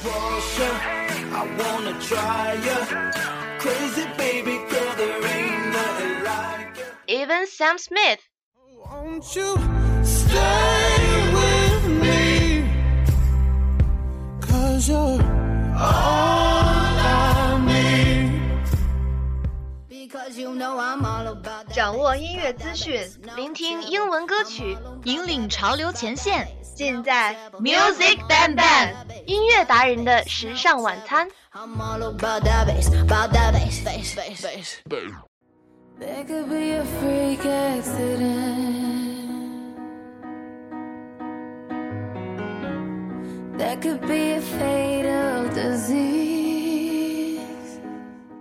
[0.00, 2.76] I wanna try ya
[3.58, 8.20] Crazy baby girl there ain't nothing like even Sam Smith.
[8.84, 9.56] Won't you
[10.04, 12.64] stay with me
[14.40, 15.20] Cause you're
[15.76, 18.40] all I need
[19.88, 23.00] Because you know I'm all about that 掌握音乐资讯，
[23.34, 26.46] 聆听英文歌曲，引领潮流前线。
[26.77, 28.93] 尽在 Music Bang Bang
[29.25, 31.27] 音乐达人的时尚晚餐。
[31.53, 34.81] I'm all about that bass, about that bass, bass, bass, bass.
[35.99, 38.93] There could be a freak accident.
[43.57, 47.03] There could be a fatal disease.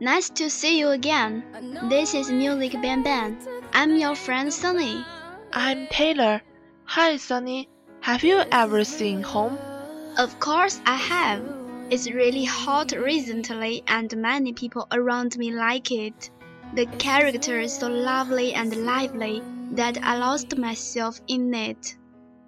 [0.00, 1.44] Nice to see you again.
[1.88, 3.36] This is Music Bang Bang.
[3.72, 5.04] I'm your friend Sunny.
[5.52, 6.42] I'm Taylor.
[6.86, 7.68] Hi, Sunny.
[8.01, 9.57] Have you ever seen Home?
[10.17, 11.43] Of course I have.
[11.89, 16.29] It's really hot recently and many people around me like it.
[16.75, 21.97] The character is so lovely and lively that I lost myself in it.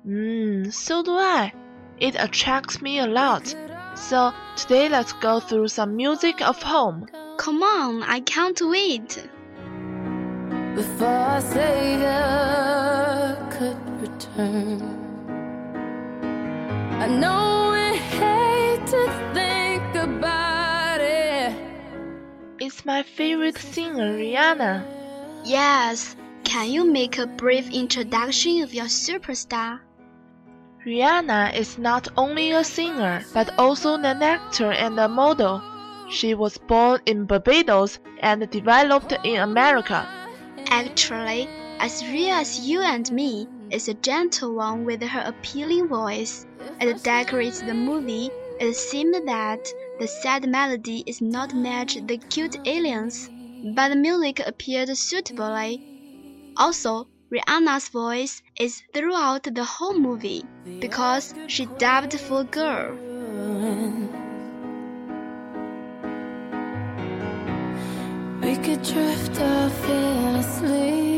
[0.08, 1.52] Mmm, so do I.
[2.00, 3.54] It attracts me a lot.
[3.96, 7.08] So today let's go through some music of Home.
[7.38, 9.28] Come on, I can't wait.
[10.76, 14.91] Before I say I could return.
[17.02, 21.52] I know we hate to think about it.
[22.60, 24.86] It's my favorite singer, Rihanna.
[25.44, 29.80] Yes, can you make a brief introduction of your superstar?
[30.86, 35.60] Rihanna is not only a singer, but also an actor and a model.
[36.12, 40.08] She was born in Barbados and developed in America.
[40.70, 46.46] Actually, as real as you and me is a gentle one with her appealing voice.
[46.80, 48.30] It decorates the movie.
[48.60, 49.68] It seemed that
[50.00, 53.30] the sad melody is not match the cute aliens,
[53.76, 56.54] but the music appeared suitably.
[56.58, 60.44] Also, Rihanna's voice is throughout the whole movie
[60.80, 62.94] because she dubbed for girl.
[68.42, 71.11] We could drift off in a sleep.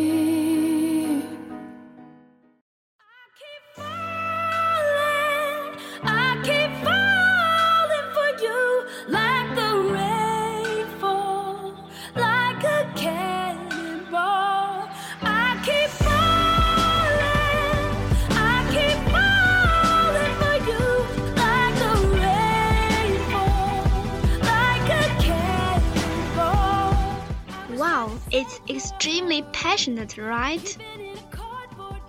[28.03, 30.77] Wow, it's extremely passionate, right?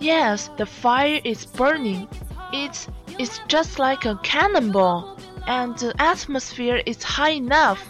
[0.00, 2.08] Yes, the fire is burning.
[2.52, 7.80] It's it's just like a cannonball, and the atmosphere is high enough.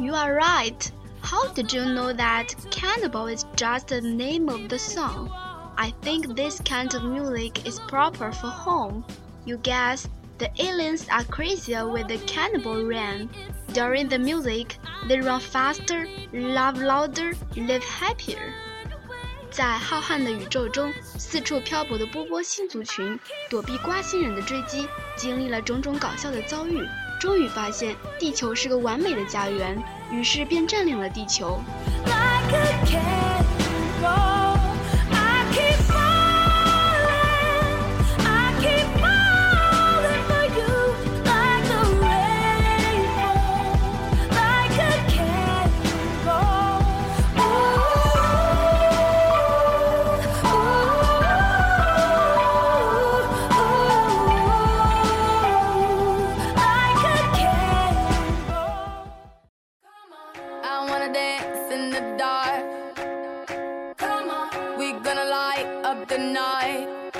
[0.00, 0.90] You are right.
[1.20, 5.28] How did you know that Cannonball is just the name of the song?
[5.76, 9.04] I think this kind of music is proper for home.
[9.44, 10.08] You guess
[10.44, 13.30] the aliens are crazier with the cannonball run.
[13.72, 14.76] During the music,
[15.08, 18.52] they run faster, love louder, live happier.
[19.50, 23.18] 在浩瀚的宇宙中，四处漂泊的波波星族群
[23.48, 24.86] 躲避瓜星人的追击，
[25.16, 26.86] 经历了种种搞笑的遭遇，
[27.18, 29.82] 终于发现地球是个完美的家园，
[30.12, 31.62] 于是便占领了地球。
[32.04, 34.33] Like a cat,
[66.06, 67.13] It's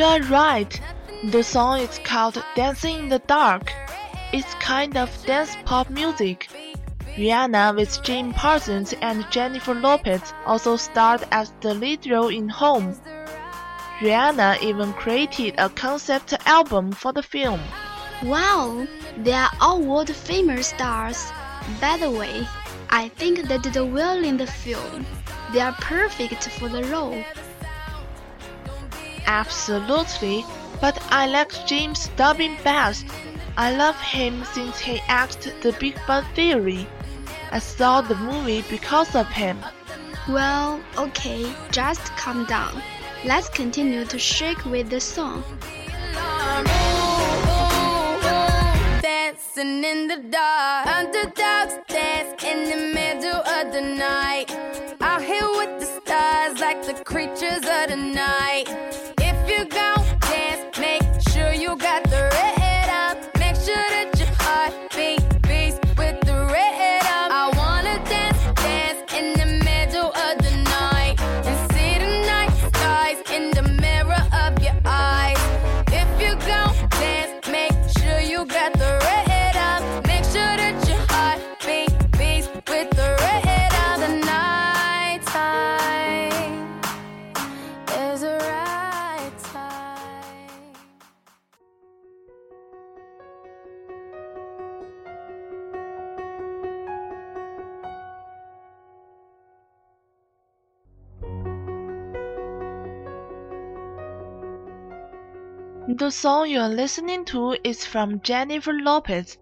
[0.00, 0.80] You are right.
[1.24, 3.70] The song is called Dancing in the Dark.
[4.32, 6.48] It's kind of dance pop music.
[7.18, 12.96] Rihanna with Jim Parsons and Jennifer Lopez also starred as the lead role in Home.
[13.98, 17.60] Rihanna even created a concept album for the film.
[18.22, 18.86] Wow,
[19.18, 21.30] they are all world famous stars.
[21.78, 22.48] By the way,
[22.88, 25.04] I think they did well in the film.
[25.52, 27.22] They are perfect for the role.
[29.26, 30.44] Absolutely,
[30.80, 33.06] but I like James Dobbin best.
[33.56, 36.86] I love him since he acted The Big Bang Theory.
[37.52, 39.58] I saw the movie because of him.
[40.28, 42.82] Well, okay, just calm down.
[43.24, 45.42] Let's continue to shake with the song.
[49.02, 54.50] Dancing in the dark, underdogs dance in the middle of the night.
[55.00, 58.68] Out here with the stars, like the creatures of the night.
[105.88, 109.38] The song you're listening to is from Jennifer Lopez.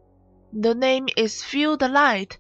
[0.53, 2.39] The name is Feel the Light.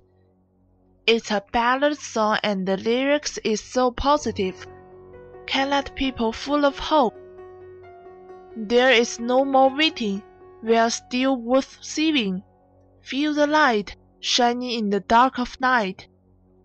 [1.04, 4.66] It's a ballad song and the lyrics is so positive.
[5.46, 7.14] Can let people full of hope.
[8.56, 10.22] There is no more waiting.
[10.62, 12.44] We are still worth saving.
[13.02, 16.06] Feel the light shining in the dark of night.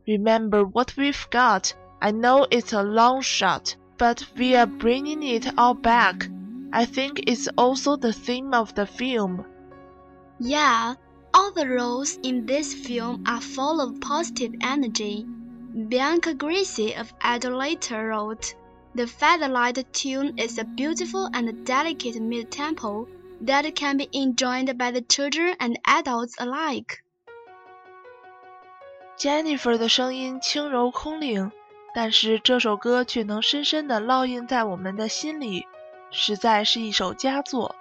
[0.08, 1.74] Remember what we've got.
[2.00, 6.28] I know it's a long shot, but we are bringing it all back.
[6.75, 9.46] I think it's also the theme of the film.
[10.39, 10.96] Yeah,
[11.32, 15.27] all the roles in this film are full of positive energy.
[15.88, 18.56] Bianca Gracie of Idolator wrote,
[18.96, 23.08] The Feel the Light Tune is a beautiful and delicate mid-tempo
[23.42, 27.03] that can be enjoyed by the children and adults alike.
[29.20, 31.51] Jennifer 的声音轻柔空灵，
[31.94, 35.68] 但是这首歌却能深深地烙印在我们的心里。
[36.13, 37.75] 实在是一首佳作。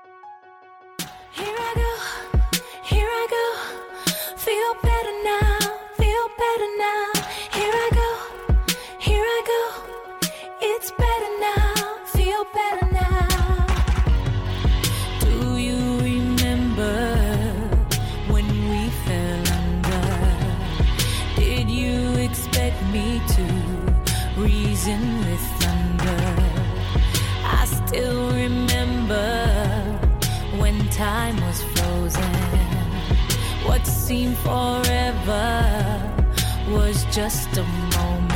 [36.73, 37.65] was just a
[37.97, 38.31] moment.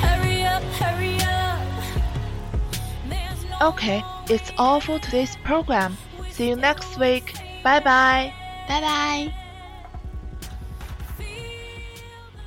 [0.00, 1.60] Hurry up, hurry up.
[3.08, 5.96] No okay, it's all for today's program.
[6.30, 7.34] See you next week.
[7.64, 8.32] Bye bye.
[8.68, 9.34] Bye bye.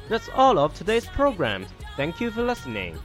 [0.09, 1.65] That's all of today's program.
[1.97, 2.95] Thank you for listening.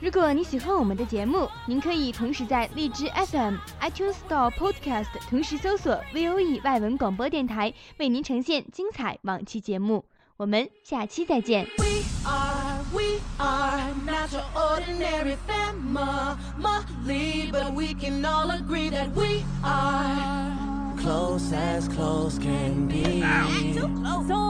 [0.00, 10.04] 如果你喜欢我们的节目，您可以同时在荔枝 FM、iTunes Store、Podcast 同时搜索 VOE 外文广播电台，为您呈现精彩往期节目。
[10.36, 11.64] 我们下期再见。
[11.78, 20.50] We are, we are not your ordinary family, but we can all agree that we are
[20.98, 23.22] close as close can be.
[23.22, 24.43] Ah, too close.